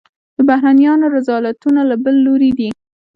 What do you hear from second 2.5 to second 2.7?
دي.